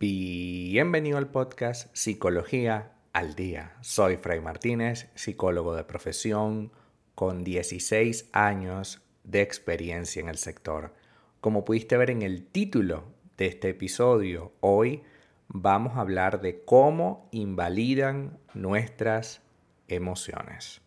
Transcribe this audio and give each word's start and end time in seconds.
Bienvenido 0.00 1.18
al 1.18 1.26
podcast 1.26 1.88
Psicología 1.92 2.92
al 3.12 3.34
Día. 3.34 3.76
Soy 3.80 4.16
Fray 4.16 4.38
Martínez, 4.38 5.10
psicólogo 5.16 5.74
de 5.74 5.82
profesión 5.82 6.70
con 7.16 7.42
16 7.42 8.30
años 8.32 9.02
de 9.24 9.42
experiencia 9.42 10.20
en 10.20 10.28
el 10.28 10.38
sector. 10.38 10.94
Como 11.40 11.64
pudiste 11.64 11.96
ver 11.96 12.10
en 12.10 12.22
el 12.22 12.46
título 12.46 13.06
de 13.38 13.46
este 13.46 13.70
episodio, 13.70 14.52
hoy 14.60 15.02
vamos 15.48 15.96
a 15.96 16.02
hablar 16.02 16.42
de 16.42 16.64
cómo 16.64 17.28
invalidan 17.32 18.38
nuestras 18.54 19.42
emociones. 19.88 20.80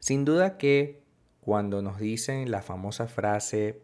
Sin 0.00 0.26
duda 0.26 0.58
que 0.58 1.00
cuando 1.40 1.80
nos 1.80 1.98
dicen 1.98 2.50
la 2.50 2.60
famosa 2.60 3.08
frase, 3.08 3.80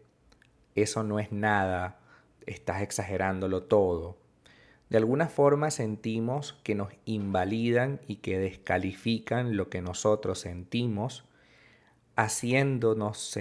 eso 0.75 1.01
no 1.01 1.17
es 1.17 1.31
nada, 1.31 1.97
estás 2.45 2.83
exagerándolo 2.83 3.63
todo, 3.63 4.23
de 4.89 4.97
alguna 4.97 5.27
forma 5.27 5.71
sentimos 5.71 6.53
que 6.63 6.75
nos 6.75 6.93
invalidan 7.05 8.01
y 8.07 8.17
que 8.17 8.37
descalifican 8.37 9.57
lo 9.57 9.69
que 9.69 9.81
nosotros 9.81 10.39
sentimos, 10.39 11.25
haciéndonos, 12.15 13.37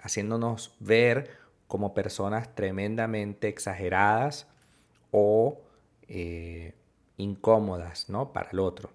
haciéndonos 0.00 0.76
ver 0.80 1.30
como 1.68 1.94
personas 1.94 2.54
tremendamente 2.54 3.48
exageradas 3.48 4.48
o 5.12 5.60
eh, 6.08 6.74
incómodas 7.16 8.08
¿no? 8.08 8.32
para 8.32 8.50
el 8.50 8.58
otro. 8.58 8.90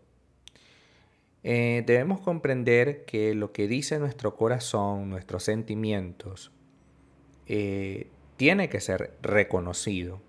Eh, 1.43 1.83
debemos 1.85 2.21
comprender 2.21 3.05
que 3.05 3.33
lo 3.33 3.51
que 3.51 3.67
dice 3.67 3.99
nuestro 3.99 4.35
corazón, 4.35 5.09
nuestros 5.09 5.43
sentimientos, 5.43 6.51
eh, 7.47 8.09
tiene 8.37 8.69
que 8.69 8.81
ser 8.81 9.17
reconocido 9.21 10.21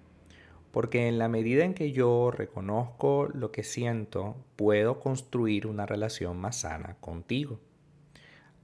porque 0.75 1.07
en 1.07 1.21
la 1.21 1.29
medida 1.29 1.65
en 1.65 1.73
que 1.73 1.93
yo 1.93 2.33
reconozco 2.33 3.29
lo 3.33 3.53
que 3.53 3.63
siento, 3.63 4.35
puedo 4.57 4.99
construir 4.99 5.69
una 5.69 5.87
relación 5.87 6.37
más 6.37 6.63
sana 6.63 6.97
contigo. 7.01 7.61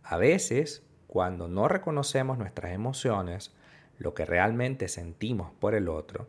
A 0.03 0.17
veces, 0.17 0.83
cuando 1.07 1.47
no 1.47 1.69
reconocemos 1.69 2.37
nuestras 2.37 2.73
emociones, 2.73 3.55
lo 3.97 4.13
que 4.13 4.25
realmente 4.25 4.89
sentimos 4.89 5.53
por 5.61 5.77
el 5.77 5.89
otro, 5.89 6.27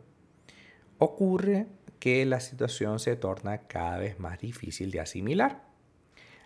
ocurre 0.98 1.66
que 1.98 2.24
la 2.26 2.38
situación 2.38 3.00
se 3.00 3.16
torna 3.16 3.66
cada 3.66 3.98
vez 3.98 4.20
más 4.20 4.38
difícil 4.38 4.92
de 4.92 5.00
asimilar. 5.00 5.64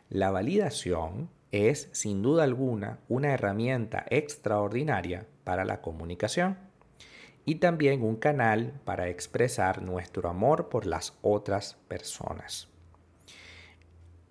La 0.09 0.31
validación 0.31 1.29
es, 1.53 1.91
sin 1.93 2.23
duda 2.23 2.45
alguna, 2.45 3.01
una 3.07 3.35
herramienta 3.35 4.07
extraordinaria 4.09 5.27
para 5.45 5.67
la 5.67 5.83
comunicación 5.83 6.66
y 7.47 7.55
también 7.55 8.03
un 8.03 8.17
canal 8.17 8.81
para 8.85 9.09
expresar 9.09 9.81
nuestro 9.81 10.29
amor 10.29 10.69
por 10.69 10.85
las 10.85 11.17
otras 11.23 11.75
personas. 11.87 12.69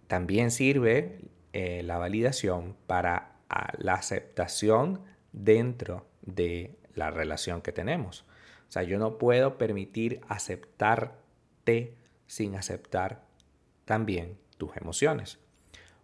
También 0.07 0.51
sirve 0.51 1.21
eh, 1.53 1.81
la 1.83 1.97
validación 1.97 2.75
para 2.85 3.37
la 3.77 3.93
aceptación 3.93 4.99
dentro 5.31 6.05
de 6.21 6.75
la 6.93 7.09
relación 7.09 7.61
que 7.61 7.71
tenemos. 7.71 8.25
O 8.67 8.71
sea, 8.71 8.83
yo 8.83 8.99
no 8.99 9.17
puedo 9.17 9.57
permitir 9.57 10.19
aceptarte 10.27 11.95
sin 12.27 12.55
aceptar 12.55 13.23
también 13.85 14.37
tus 14.57 14.75
emociones. 14.75 15.39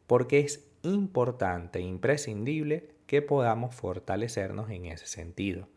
Porque 0.08 0.40
es 0.40 0.66
importante 0.82 1.80
e 1.80 1.82
imprescindible 1.82 2.96
que 3.06 3.22
podamos 3.22 3.76
fortalecernos 3.76 4.70
en 4.70 4.86
ese 4.86 5.08
sentido 5.08 5.68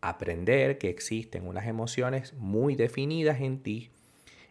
aprender 0.00 0.78
que 0.78 0.88
existen 0.88 1.46
unas 1.46 1.66
emociones 1.66 2.34
muy 2.34 2.74
definidas 2.74 3.40
en 3.40 3.62
ti 3.62 3.90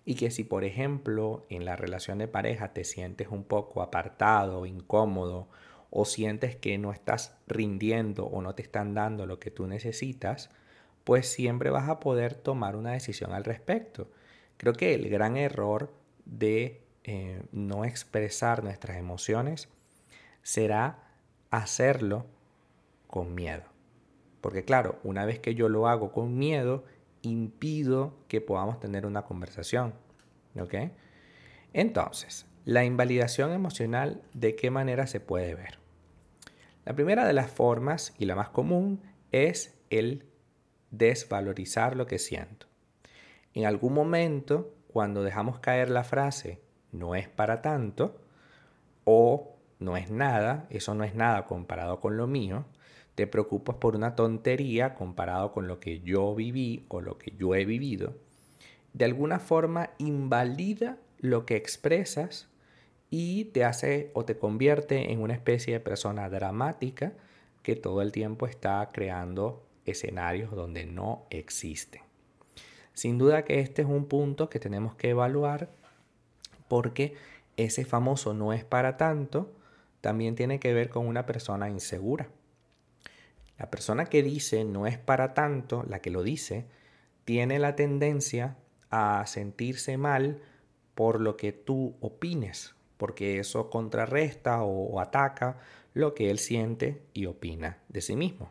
y 0.06 0.16
que 0.16 0.32
si 0.32 0.44
por 0.44 0.64
ejemplo 0.64 1.46
en 1.50 1.66
la 1.66 1.76
relación 1.76 2.18
de 2.18 2.28
pareja 2.28 2.74
te 2.74 2.84
sientes 2.84 3.28
un 3.30 3.44
poco 3.44 3.82
apartado, 3.82 4.66
incómodo 4.66 5.48
o 5.90 6.06
sientes 6.06 6.56
que 6.56 6.78
no 6.78 6.92
estás 6.92 7.36
rindiendo 7.48 8.26
o 8.26 8.42
no 8.42 8.56
te 8.56 8.62
están 8.62 8.94
dando 8.94 9.26
lo 9.26 9.40
que 9.40 9.52
tú 9.52 9.68
necesitas, 9.68 10.50
pues 11.04 11.28
siempre 11.28 11.70
vas 11.70 11.90
a 11.90 12.00
poder 12.00 12.36
tomar 12.36 12.76
una 12.76 12.92
decisión 12.92 13.34
al 13.34 13.44
respecto. 13.44 14.12
Creo 14.58 14.74
que 14.74 14.94
el 14.94 15.10
gran 15.10 15.38
error 15.38 15.92
de 16.26 16.82
eh, 17.04 17.42
no 17.52 17.86
expresar 17.86 18.64
nuestras 18.64 18.98
emociones 18.98 19.70
será 20.44 21.04
hacerlo 21.50 22.26
con 23.08 23.34
miedo. 23.34 23.79
Porque 24.42 24.64
claro, 24.64 25.00
una 25.04 25.26
vez 25.26 25.40
que 25.40 25.56
yo 25.56 25.70
lo 25.70 25.88
hago 25.88 26.12
con 26.12 26.38
miedo, 26.38 26.84
impido 27.22 28.14
que 28.28 28.42
podamos 28.42 28.80
tener 28.80 29.06
una 29.06 29.24
conversación. 29.24 29.94
¿Ok? 30.60 30.76
Entonces, 31.74 32.46
la 32.66 32.84
invalidación 32.84 33.52
emocional, 33.52 34.22
¿de 34.34 34.56
qué 34.56 34.72
manera 34.72 35.08
se 35.08 35.20
puede 35.20 35.56
ver? 35.56 35.80
La 36.86 36.94
primera 36.94 37.26
de 37.26 37.34
las 37.34 37.52
formas 37.52 38.14
y 38.18 38.26
la 38.26 38.36
más 38.36 38.50
común 38.50 39.02
es 39.32 39.78
el 39.90 40.26
desvalorizar 40.92 41.96
lo 41.96 42.08
que 42.08 42.20
siento. 42.20 42.68
En 43.54 43.66
algún 43.66 43.94
momento, 43.94 44.74
cuando 44.88 45.24
dejamos 45.24 45.60
caer 45.60 45.90
la 45.90 46.04
frase 46.04 46.62
no 46.92 47.16
es 47.16 47.28
para 47.28 47.62
tanto 47.62 48.20
o 49.04 49.56
no 49.80 49.98
es 49.98 50.10
nada, 50.10 50.66
eso 50.70 50.94
no 50.94 51.04
es 51.04 51.16
nada 51.16 51.46
comparado 51.46 52.00
con 52.00 52.18
lo 52.18 52.28
mío, 52.28 52.66
te 53.20 53.28
preocupas 53.28 53.76
por 53.76 53.98
una 53.98 54.16
tontería 54.16 54.96
comparado 54.96 55.52
con 55.52 55.68
lo 55.68 55.82
que 55.82 56.00
yo 56.00 56.34
viví 56.36 56.86
o 56.88 57.02
lo 57.02 57.18
que 57.18 57.34
yo 57.38 57.54
he 57.54 57.66
vivido, 57.66 58.14
de 58.94 59.04
alguna 59.04 59.40
forma 59.40 59.90
invalida 59.98 60.98
lo 61.18 61.46
que 61.46 61.58
expresas 61.58 62.48
y 63.10 63.44
te 63.44 63.66
hace 63.66 64.10
o 64.14 64.24
te 64.24 64.38
convierte 64.38 65.12
en 65.12 65.20
una 65.20 65.34
especie 65.34 65.74
de 65.74 65.82
persona 65.82 66.30
dramática 66.30 67.12
que 67.62 67.76
todo 67.76 68.02
el 68.02 68.14
tiempo 68.14 68.48
está 68.48 68.90
creando 68.94 69.66
escenarios 69.86 70.52
donde 70.52 70.86
no 70.86 71.26
existen. 71.30 72.04
Sin 72.94 73.18
duda 73.18 73.44
que 73.44 73.60
este 73.60 73.82
es 73.82 73.88
un 73.90 74.06
punto 74.06 74.50
que 74.50 74.62
tenemos 74.62 74.96
que 74.96 75.10
evaluar 75.10 75.68
porque 76.70 77.16
ese 77.58 77.84
famoso 77.84 78.34
no 78.34 78.54
es 78.54 78.64
para 78.64 78.96
tanto 78.96 79.52
también 80.00 80.36
tiene 80.36 80.62
que 80.62 80.74
ver 80.74 80.88
con 80.88 81.06
una 81.06 81.26
persona 81.26 81.70
insegura. 81.70 82.30
La 83.60 83.70
persona 83.70 84.06
que 84.06 84.24
dice 84.24 84.64
no 84.64 84.88
es 84.88 84.98
para 84.98 85.34
tanto, 85.34 85.84
la 85.88 86.00
que 86.00 86.10
lo 86.10 86.24
dice, 86.24 86.66
tiene 87.26 87.60
la 87.60 87.76
tendencia 87.76 88.56
a 88.90 89.24
sentirse 89.28 89.98
mal 89.98 90.42
por 90.96 91.20
lo 91.20 91.38
que 91.38 91.52
tú 91.52 91.96
opines, 92.00 92.76
porque 92.98 93.38
eso 93.40 93.70
contrarresta 93.70 94.64
o, 94.64 95.00
ataca 95.00 95.60
lo 95.94 96.16
que 96.16 96.30
él 96.30 96.40
siente 96.40 97.04
y 97.14 97.26
opina 97.26 97.78
de 97.90 98.02
sí 98.02 98.16
mismo. 98.16 98.50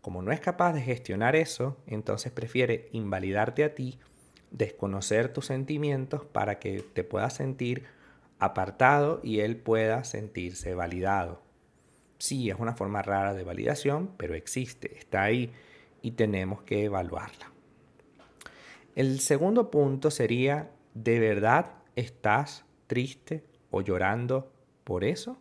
Como 0.00 0.22
no 0.22 0.30
es 0.30 0.40
capaz 0.40 0.72
de 0.72 0.82
gestionar 0.82 1.34
eso, 1.34 1.76
entonces 1.86 2.30
prefiere 2.30 2.88
invalidarte 2.92 3.64
a 3.64 3.74
ti, 3.74 3.98
desconocer 4.52 5.32
tus 5.32 5.46
sentimientos 5.46 6.24
para 6.24 6.58
que 6.60 6.80
te 6.80 7.04
puedas 7.04 7.34
sentir 7.34 7.84
apartado 8.38 9.20
y 9.24 9.40
él 9.40 9.56
pueda 9.56 10.04
sentirse 10.04 10.74
validado. 10.74 11.47
Sí, 12.18 12.50
es 12.50 12.58
una 12.58 12.74
forma 12.74 13.00
rara 13.00 13.32
de 13.32 13.44
validación, 13.44 14.10
pero 14.16 14.34
existe, 14.34 14.98
está 14.98 15.22
ahí 15.22 15.52
y 16.02 16.12
tenemos 16.12 16.62
que 16.62 16.84
evaluarla. 16.84 17.52
El 18.96 19.20
segundo 19.20 19.70
punto 19.70 20.10
sería, 20.10 20.70
¿de 20.94 21.20
verdad 21.20 21.74
estás 21.94 22.64
triste 22.88 23.44
o 23.70 23.80
llorando 23.80 24.52
por 24.82 25.04
eso? 25.04 25.38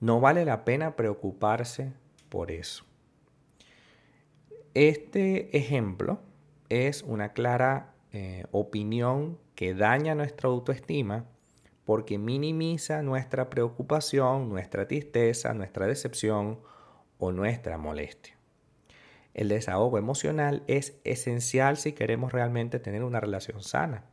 No 0.00 0.18
vale 0.20 0.44
la 0.44 0.64
pena 0.64 0.96
preocuparse 0.96 1.92
por 2.28 2.50
eso. 2.50 2.84
Este 4.74 5.56
ejemplo 5.56 6.20
es 6.68 7.02
una 7.02 7.32
clara 7.32 7.94
eh, 8.12 8.44
opinión 8.50 9.38
que 9.54 9.74
daña 9.74 10.14
nuestra 10.14 10.48
autoestima 10.48 11.26
porque 11.90 12.18
minimiza 12.18 13.02
nuestra 13.02 13.50
preocupación, 13.50 14.48
nuestra 14.48 14.86
tristeza, 14.86 15.54
nuestra 15.54 15.88
decepción 15.88 16.60
o 17.18 17.32
nuestra 17.32 17.78
molestia. 17.78 18.36
El 19.34 19.48
desahogo 19.48 19.98
emocional 19.98 20.62
es 20.68 21.00
esencial 21.02 21.78
si 21.78 21.92
queremos 21.92 22.30
realmente 22.30 22.78
tener 22.78 23.02
una 23.02 23.18
relación 23.18 23.60
sana, 23.60 24.04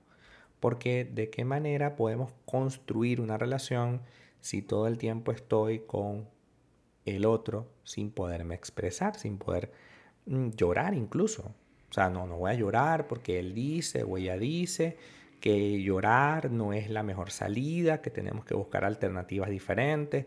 porque 0.60 1.06
de 1.06 1.30
qué 1.30 1.46
manera 1.46 1.96
podemos 1.96 2.34
construir 2.46 3.22
una 3.22 3.38
relación 3.38 4.02
si 4.42 4.64
todo 4.64 4.88
el 4.88 4.98
tiempo 4.98 5.32
estoy 5.32 5.82
con 5.82 6.28
el 7.06 7.26
otro 7.28 7.70
sin 7.84 8.10
poderme 8.10 8.56
expresar, 8.56 9.20
sin 9.20 9.38
poder 9.38 9.72
mm, 10.26 10.50
llorar 10.56 10.96
incluso. 10.96 11.54
O 11.92 11.94
sea, 11.94 12.10
no, 12.10 12.26
no 12.26 12.38
voy 12.38 12.50
a 12.50 12.56
llorar 12.56 13.08
porque 13.08 13.38
él 13.38 13.54
dice 13.54 14.02
o 14.02 14.18
ella 14.18 14.36
dice 14.36 14.98
que 15.40 15.82
llorar 15.82 16.52
no 16.52 16.74
es 16.74 16.90
la 16.90 17.04
mejor 17.04 17.32
salida, 17.32 18.02
que 18.02 18.10
tenemos 18.10 18.46
que 18.46 18.56
buscar 18.56 18.86
alternativas 18.86 19.50
diferentes. 19.50 20.26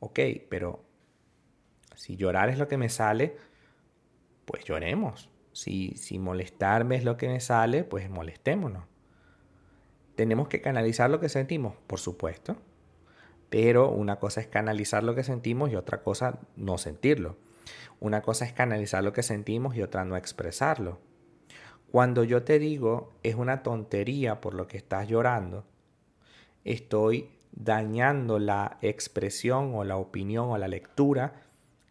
Ok, 0.00 0.20
pero 0.48 0.84
si 1.94 2.16
llorar 2.16 2.48
es 2.48 2.58
lo 2.58 2.68
que 2.68 2.76
me 2.76 2.88
sale, 2.88 3.36
pues 4.44 4.64
lloremos. 4.64 5.30
Si, 5.52 5.94
si 5.96 6.18
molestarme 6.18 6.96
es 6.96 7.04
lo 7.04 7.16
que 7.16 7.28
me 7.28 7.40
sale, 7.40 7.84
pues 7.84 8.08
molestémonos. 8.08 8.84
Tenemos 10.14 10.48
que 10.48 10.60
canalizar 10.60 11.10
lo 11.10 11.20
que 11.20 11.28
sentimos, 11.28 11.74
por 11.86 12.00
supuesto. 12.00 12.56
Pero 13.50 13.90
una 13.90 14.16
cosa 14.16 14.40
es 14.40 14.46
canalizar 14.46 15.02
lo 15.02 15.14
que 15.14 15.24
sentimos 15.24 15.70
y 15.70 15.76
otra 15.76 16.02
cosa 16.02 16.38
no 16.56 16.78
sentirlo. 16.78 17.36
Una 18.00 18.22
cosa 18.22 18.44
es 18.44 18.52
canalizar 18.52 19.02
lo 19.02 19.12
que 19.12 19.22
sentimos 19.22 19.74
y 19.76 19.82
otra 19.82 20.04
no 20.04 20.16
expresarlo. 20.16 21.00
Cuando 21.90 22.22
yo 22.24 22.42
te 22.42 22.58
digo 22.58 23.14
es 23.22 23.34
una 23.34 23.62
tontería 23.62 24.40
por 24.40 24.54
lo 24.54 24.66
que 24.66 24.76
estás 24.76 25.08
llorando, 25.08 25.64
estoy 26.64 27.30
dañando 27.52 28.38
la 28.38 28.78
expresión 28.82 29.74
o 29.74 29.84
la 29.84 29.96
opinión 29.96 30.50
o 30.50 30.58
la 30.58 30.68
lectura 30.68 31.42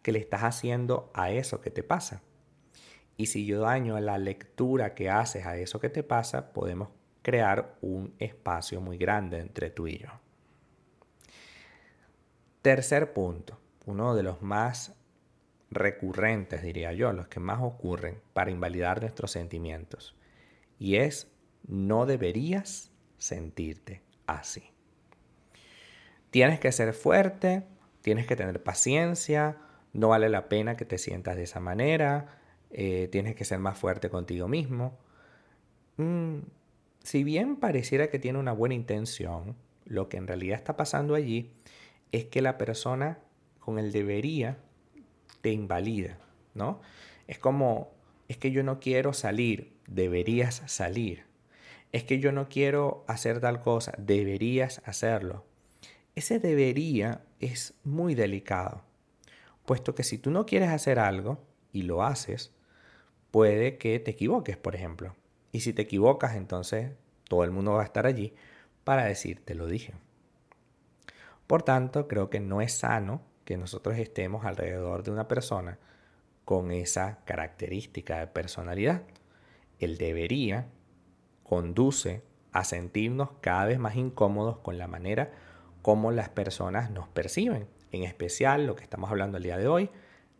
que 0.02 0.12
le 0.12 0.20
estás 0.20 0.42
haciendo 0.42 1.10
a 1.14 1.30
eso 1.30 1.60
que 1.60 1.70
te 1.70 1.82
pasa. 1.82 2.22
Y 3.16 3.26
si 3.26 3.44
yo 3.44 3.60
daño 3.60 3.98
la 3.98 4.16
lectura 4.16 4.94
que 4.94 5.10
haces 5.10 5.44
a 5.44 5.56
eso 5.56 5.80
que 5.80 5.88
te 5.88 6.04
pasa, 6.04 6.52
podemos 6.52 6.90
crear 7.22 7.76
un 7.80 8.14
espacio 8.20 8.80
muy 8.80 8.96
grande 8.96 9.40
entre 9.40 9.70
tú 9.70 9.88
y 9.88 9.98
yo. 9.98 10.08
Tercer 12.62 13.12
punto, 13.12 13.58
uno 13.86 14.14
de 14.14 14.22
los 14.22 14.40
más 14.42 14.94
recurrentes, 15.70 16.62
diría 16.62 16.92
yo, 16.92 17.12
los 17.12 17.28
que 17.28 17.40
más 17.40 17.60
ocurren 17.60 18.20
para 18.32 18.50
invalidar 18.50 19.00
nuestros 19.00 19.30
sentimientos. 19.30 20.16
Y 20.78 20.96
es, 20.96 21.30
no 21.66 22.06
deberías 22.06 22.90
sentirte 23.18 24.02
así. 24.26 24.70
Tienes 26.30 26.60
que 26.60 26.72
ser 26.72 26.92
fuerte, 26.92 27.64
tienes 28.02 28.26
que 28.26 28.36
tener 28.36 28.62
paciencia, 28.62 29.58
no 29.92 30.08
vale 30.08 30.28
la 30.28 30.48
pena 30.48 30.76
que 30.76 30.84
te 30.84 30.98
sientas 30.98 31.36
de 31.36 31.44
esa 31.44 31.60
manera, 31.60 32.38
eh, 32.70 33.08
tienes 33.10 33.34
que 33.34 33.44
ser 33.44 33.58
más 33.58 33.78
fuerte 33.78 34.10
contigo 34.10 34.48
mismo. 34.48 34.98
Mm, 35.96 36.40
si 37.02 37.24
bien 37.24 37.56
pareciera 37.56 38.08
que 38.08 38.18
tiene 38.18 38.38
una 38.38 38.52
buena 38.52 38.74
intención, 38.74 39.56
lo 39.84 40.08
que 40.08 40.18
en 40.18 40.26
realidad 40.26 40.58
está 40.58 40.76
pasando 40.76 41.14
allí 41.14 41.52
es 42.12 42.26
que 42.26 42.42
la 42.42 42.58
persona 42.58 43.18
con 43.58 43.78
el 43.78 43.92
debería 43.92 44.58
te 45.40 45.50
invalida, 45.50 46.18
¿no? 46.54 46.80
Es 47.26 47.38
como, 47.38 47.92
es 48.28 48.36
que 48.36 48.50
yo 48.50 48.62
no 48.62 48.80
quiero 48.80 49.12
salir, 49.12 49.76
deberías 49.86 50.62
salir. 50.66 51.24
Es 51.92 52.04
que 52.04 52.18
yo 52.18 52.32
no 52.32 52.48
quiero 52.48 53.04
hacer 53.06 53.40
tal 53.40 53.60
cosa, 53.60 53.92
deberías 53.98 54.82
hacerlo. 54.84 55.44
Ese 56.14 56.38
debería 56.38 57.22
es 57.40 57.74
muy 57.84 58.14
delicado, 58.14 58.82
puesto 59.64 59.94
que 59.94 60.02
si 60.02 60.18
tú 60.18 60.30
no 60.30 60.46
quieres 60.46 60.70
hacer 60.70 60.98
algo 60.98 61.38
y 61.72 61.82
lo 61.82 62.02
haces, 62.02 62.52
puede 63.30 63.78
que 63.78 63.98
te 64.00 64.10
equivoques, 64.10 64.56
por 64.56 64.74
ejemplo. 64.74 65.14
Y 65.52 65.60
si 65.60 65.72
te 65.72 65.82
equivocas, 65.82 66.36
entonces 66.36 66.92
todo 67.28 67.44
el 67.44 67.50
mundo 67.50 67.72
va 67.72 67.82
a 67.82 67.84
estar 67.84 68.06
allí 68.06 68.34
para 68.84 69.04
decirte 69.04 69.54
lo 69.54 69.66
dije. 69.66 69.94
Por 71.46 71.62
tanto, 71.62 72.08
creo 72.08 72.30
que 72.30 72.40
no 72.40 72.60
es 72.60 72.72
sano 72.72 73.22
que 73.48 73.56
nosotros 73.56 73.96
estemos 73.96 74.44
alrededor 74.44 75.02
de 75.04 75.10
una 75.10 75.26
persona 75.26 75.78
con 76.44 76.70
esa 76.70 77.20
característica 77.24 78.18
de 78.18 78.26
personalidad. 78.26 79.04
El 79.78 79.96
debería 79.96 80.68
conduce 81.44 82.22
a 82.52 82.64
sentirnos 82.64 83.30
cada 83.40 83.64
vez 83.64 83.78
más 83.78 83.96
incómodos 83.96 84.58
con 84.58 84.76
la 84.76 84.86
manera 84.86 85.32
como 85.80 86.12
las 86.12 86.28
personas 86.28 86.90
nos 86.90 87.08
perciben. 87.08 87.66
En 87.90 88.02
especial, 88.02 88.66
lo 88.66 88.76
que 88.76 88.82
estamos 88.82 89.08
hablando 89.08 89.38
el 89.38 89.44
día 89.44 89.56
de 89.56 89.66
hoy, 89.66 89.88